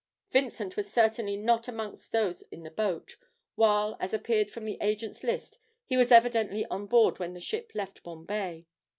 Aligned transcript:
Vincent 0.31 0.75
was 0.75 0.91
certainly 0.91 1.37
not 1.37 1.67
amongst 1.67 2.11
those 2.11 2.41
in 2.51 2.63
the 2.63 2.71
boat, 2.71 3.17
while, 3.53 3.95
as 3.99 4.15
appeared 4.15 4.49
from 4.49 4.65
the 4.65 4.79
agent's 4.81 5.21
list, 5.23 5.59
he 5.85 5.95
was 5.95 6.11
evidently 6.11 6.65
on 6.71 6.87
board 6.87 7.19
when 7.19 7.35
the 7.35 7.39
ship 7.39 7.69
left 7.75 8.01
Bombay. 8.01 8.65